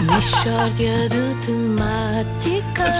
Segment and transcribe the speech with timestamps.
[0.00, 2.96] Mixórdia de temáticas.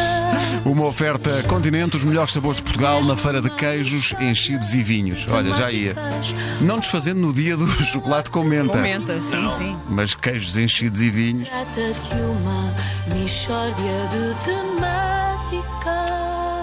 [0.64, 5.26] Uma oferta Continente, os melhores sabores de Portugal na feira de queijos, enchidos e vinhos.
[5.28, 5.94] Olha, já ia.
[6.60, 8.72] Não desfazendo no dia do chocolate com menta.
[8.72, 9.76] Comenta, sim, sim.
[9.88, 11.48] Mas queijos enchidos e vinhos.
[11.48, 12.74] Trata de uma
[13.14, 16.10] mixórdia de temáticas.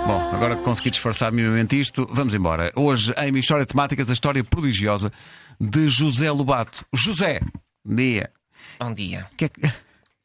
[0.05, 2.71] Bom, agora que consegui disfarçar minimamente isto, vamos embora.
[2.75, 5.11] Hoje, em História Temáticas, a história prodigiosa
[5.59, 6.85] de José Lobato.
[6.93, 7.39] José,
[7.85, 8.29] dia.
[8.79, 9.27] Bom dia.
[9.31, 9.61] O que, é que,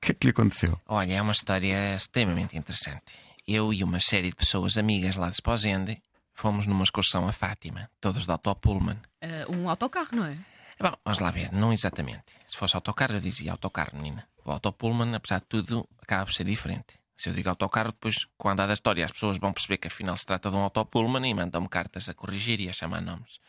[0.01, 0.81] que é que lhe aconteceu?
[0.87, 3.05] Olha, é uma história extremamente interessante.
[3.47, 6.03] Eu e uma série de pessoas amigas lá de Esposende
[6.35, 8.99] fomos numa excursão a Fátima, todos de autopullman.
[9.21, 10.37] Ah, um autocarro, não é?
[10.81, 12.23] Bom, vamos lá ver, não exatamente.
[12.47, 14.29] Se fosse autocarro, eu dizia autocarro, menina.
[14.45, 16.99] O autopullman, apesar de tudo, acaba por ser diferente.
[17.17, 19.89] Se eu digo autocarro, depois, com o andar da história, as pessoas vão perceber que
[19.89, 23.41] afinal se trata de um autopullman e mandam-me cartas a corrigir e a chamar nomes.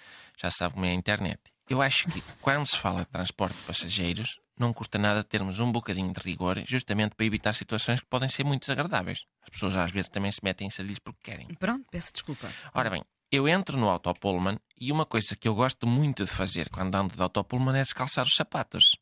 [0.42, 1.40] Já sabe como é a internet.
[1.70, 5.72] Eu acho que quando se fala de transporte de passageiros, não custa nada termos um
[5.72, 9.26] bocadinho de rigor, justamente para evitar situações que podem ser muito desagradáveis.
[9.42, 11.48] As pessoas às vezes também se metem em sarilhos porque querem.
[11.56, 12.50] Pronto, peço desculpa.
[12.74, 16.70] Ora bem, eu entro no autopullman e uma coisa que eu gosto muito de fazer
[16.70, 18.96] quando ando de autopullman é descalçar os sapatos.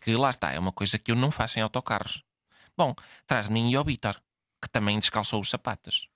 [0.00, 2.22] Que lá está, é uma coisa que eu não faço em autocarros.
[2.76, 2.94] Bom,
[3.26, 4.20] traz de mim e ao Vítor,
[4.62, 6.08] que também descalçou os sapatos.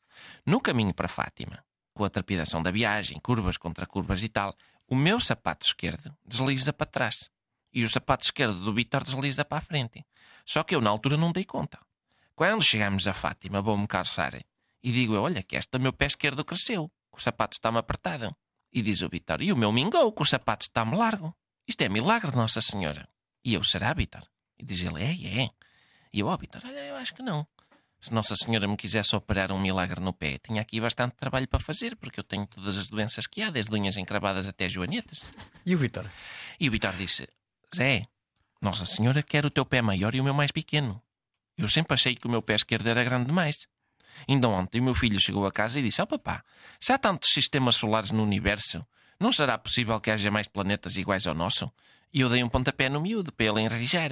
[0.46, 4.56] No caminho para Fátima, com a trepidação da viagem, curvas contra curvas e tal,
[4.88, 7.31] o meu sapato esquerdo desliza para trás
[7.72, 10.04] e o sapato esquerdo do Vítor desliza para a frente.
[10.44, 11.78] Só que eu na altura não dei conta.
[12.34, 14.34] Quando chegamos a Fátima, vou-me calçar
[14.82, 18.34] e digo eu, olha que esta meu pé esquerdo cresceu, que o sapato está-me apertado.
[18.72, 21.36] E diz o Vítor, e o meu mingou, que o sapato está-me largo.
[21.68, 23.08] Isto é milagre de Nossa Senhora.
[23.44, 24.26] E eu, será, Vítor?
[24.58, 25.50] E diz ele, é, é.
[26.12, 27.46] E eu, ó, Vítor, olha, eu acho que não.
[28.00, 31.60] Se Nossa Senhora me quisesse operar um milagre no pé, tinha aqui bastante trabalho para
[31.60, 35.24] fazer, porque eu tenho todas as doenças que há, desde unhas encravadas até joanetas.
[35.64, 36.10] E o Vitor?
[36.58, 37.28] E o Vitor disse:
[37.74, 38.06] Zé,
[38.60, 41.02] Nossa Senhora quer o teu pé maior e o meu mais pequeno.
[41.56, 43.66] Eu sempre achei que o meu pé esquerdo era grande demais.
[44.28, 46.44] Ainda ontem o meu filho chegou a casa e disse: Ó oh, papá,
[46.78, 48.86] se há tantos sistemas solares no universo,
[49.18, 51.70] não será possível que haja mais planetas iguais ao nosso?
[52.12, 54.10] E eu dei um pontapé no miúdo para ele enrijar.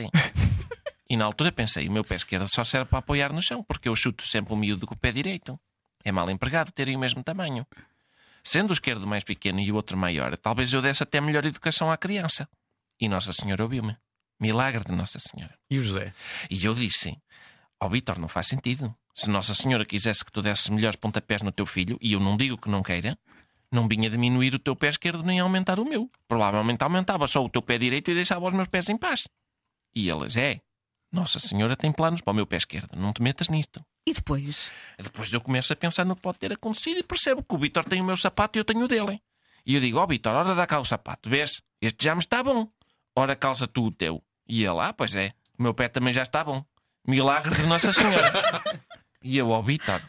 [1.08, 3.88] e na altura pensei: o meu pé esquerdo só serve para apoiar no chão, porque
[3.88, 5.60] eu chuto sempre o miúdo com o pé direito.
[6.02, 7.66] É mal empregado terem o mesmo tamanho.
[8.42, 11.90] Sendo o esquerdo mais pequeno e o outro maior, talvez eu desse até melhor educação
[11.90, 12.48] à criança.
[13.00, 13.96] E Nossa Senhora ouviu-me.
[14.38, 15.54] Milagre de Nossa Senhora.
[15.70, 16.12] E o José?
[16.50, 17.16] E eu disse:
[17.80, 18.94] Ó oh, Vitor, não faz sentido.
[19.14, 22.36] Se Nossa Senhora quisesse que tu desses melhores pontapés no teu filho, e eu não
[22.36, 23.18] digo que não queira,
[23.72, 26.10] não vinha diminuir o teu pé esquerdo nem aumentar o meu.
[26.28, 29.28] Provavelmente aumentava só o teu pé direito e deixava os meus pés em paz.
[29.94, 30.60] E eles, é.
[31.12, 33.84] Nossa Senhora tem planos para o meu pé esquerdo, não te metas nisto.
[34.06, 34.70] E depois?
[34.98, 37.84] Depois eu começo a pensar no que pode ter acontecido e percebo que o Vitor
[37.84, 39.20] tem o meu sapato e eu tenho o dele.
[39.66, 41.60] E eu digo, ó oh, Vitor, ora dá cá o sapato, vês?
[41.80, 42.68] Este já me está bom.
[43.16, 44.22] Ora calça tu o teu.
[44.48, 46.64] E ele, ah, pois é, o meu pé também já está bom.
[47.06, 48.32] Milagre de Nossa Senhora.
[49.22, 50.00] e eu, ó oh, Vitor,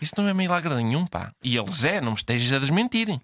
[0.00, 1.32] isso não é milagre nenhum, pá.
[1.42, 3.20] E ele, Zé, não me estejas a desmentir.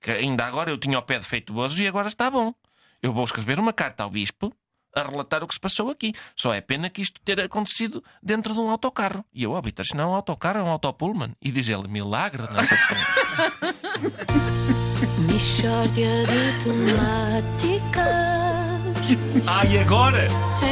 [0.00, 2.54] Que ainda agora eu tinha o pé defeituoso e agora está bom.
[3.02, 4.54] Eu vou escrever uma carta ao bispo
[4.94, 6.12] a relatar o que se passou aqui.
[6.36, 9.24] Só é pena que isto ter acontecido dentro de um autocarro.
[9.32, 11.34] E eu, ó, oh, Vitor, isto não é um autocarro, é um autopullman.
[11.40, 13.06] E diz ele, milagre de Nossa Senhora.
[15.30, 18.39] Mixórdia de temáticas.
[19.46, 20.28] Ah, e agora?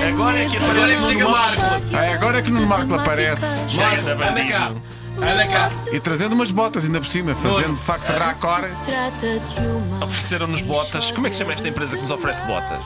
[0.08, 1.60] Agora é que Agora é aparece que chega Marco.
[1.62, 1.86] Marco.
[1.96, 3.46] Ah, é agora que no Marco aparece.
[3.74, 4.72] Marco, anda cá.
[5.16, 5.68] Anda cá.
[5.92, 8.60] E trazendo umas botas ainda por cima, fazendo de facto racor.
[9.18, 11.10] De uma Ofereceram-nos botas.
[11.10, 12.80] Como é que se chama esta empresa que nos oferece botas?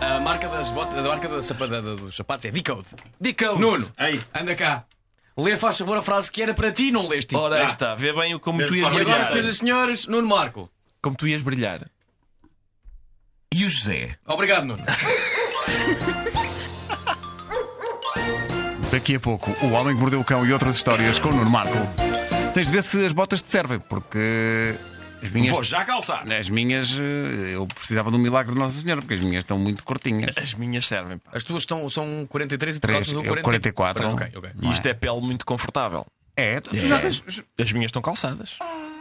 [0.00, 2.88] A marca das botas, a marca da sapa- da- dos sapatos é Decode.
[3.20, 3.58] Dicão.
[3.58, 4.20] Nuno, Ei.
[4.34, 4.84] anda cá.
[5.36, 7.34] Lê, faz favor, a frase que era para ti, não leste.
[7.36, 7.66] Ora, aí Ah.
[7.66, 7.94] está.
[7.94, 9.24] Vê bem o como tu ias E agora, brilhar.
[9.24, 10.68] senhoras e senhores, Nuno Marco.
[11.00, 11.86] Como tu ias brilhar.
[13.68, 14.16] O José?
[14.26, 14.82] Obrigado, Nuno.
[18.90, 21.50] Daqui a pouco, o homem que mordeu o cão e outras histórias com o Nuno
[21.50, 21.76] Marco.
[22.54, 24.74] Tens de ver se as botas te servem, porque
[25.22, 25.52] as minhas.
[25.52, 26.26] Vou já calçar.
[26.32, 29.58] As minhas, eh, eu precisava de um milagre de Nossa Senhora, porque as minhas estão
[29.58, 30.32] muito curtinhas.
[30.34, 31.18] As minhas servem.
[31.18, 31.32] Pá.
[31.34, 33.42] As tuas estão, são 43 e tu Três, calças o eu 40...
[33.42, 34.08] 44.
[34.08, 34.50] Ok, ok.
[34.62, 36.06] E isto é pele muito confortável.
[36.34, 37.22] É, tu já tens.
[37.58, 38.56] As minhas estão calçadas.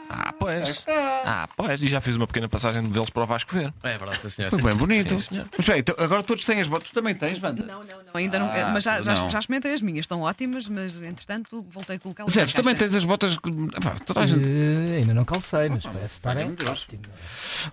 [0.10, 0.86] Ah, pois.
[0.88, 1.82] Ah, pois.
[1.82, 3.74] E já fiz uma pequena passagem de modelos para o Vasco ver.
[3.84, 4.50] É verdade, sim, senhor.
[4.50, 5.10] Foi bem bonito.
[5.10, 5.46] Sim, senhor.
[5.58, 6.90] Mas bem, então, agora todos têm as botas.
[6.90, 7.64] Tu também tens, Wanda?
[7.64, 8.04] Não, não, não.
[8.14, 8.48] Ainda não.
[8.48, 9.30] Ah, mas já, já, não.
[9.30, 12.32] já experimentei as minhas, estão ótimas, mas entretanto voltei a colocá-las.
[12.34, 13.38] Zé, tu também tens as botas.
[13.38, 14.46] que- Epá, toda a gente.
[14.48, 17.02] Eh, ainda não calcei, mas parece estar em ótimo.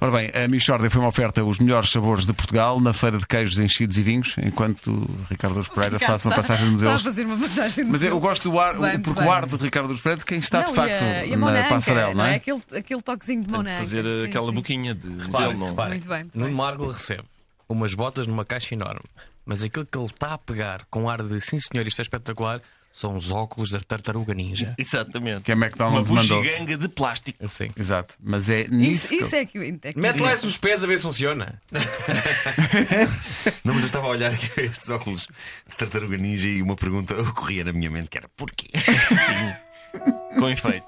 [0.01, 3.27] Ora bem, a Michordia foi uma oferta os melhores sabores de Portugal na feira de
[3.27, 6.75] queijos enchidos e vinhos, enquanto o Ricardo Aruz Pereira Ricardo faz uma está- passagem de
[6.75, 7.03] Está a modelos.
[7.03, 9.87] fazer uma passagem de Mas eu gosto do ar, bem, porque o ar de Ricardo
[9.87, 12.24] Aruz Pereira de quem está de Não, facto e a, e na passarela, não é?
[12.33, 14.53] Aquele, aquele toquezinho de mão que fazer sim, aquela sim.
[14.53, 15.67] boquinha de Reparem, modelo, não.
[15.69, 15.91] reparem.
[15.93, 16.57] Muito bem, muito Nuno bem.
[16.57, 17.25] Marco recebe
[17.69, 19.05] umas botas numa caixa enorme.
[19.47, 22.63] Mas aquilo que ele está a pegar com ar de sim senhor, isto é espetacular,
[22.93, 24.73] são os óculos da tartaruga ninja.
[24.79, 25.43] Exatamente.
[25.43, 26.39] Que a Uma McDonald's mandou.
[26.43, 27.45] bugiganga de plástico.
[27.45, 27.71] Assim.
[27.77, 28.15] Exato.
[28.23, 29.07] Mas é nisso.
[29.13, 29.37] Isso, isso que...
[29.37, 29.97] é que eu entendo.
[29.99, 31.61] Mete lá nos pés a ver se funciona.
[33.65, 35.27] Não, mas eu estava a olhar aqui estes óculos
[35.69, 38.69] de tartaruga ninja e uma pergunta ocorria na minha mente que era porquê?
[38.79, 39.99] Sim.
[40.39, 40.87] Com efeito.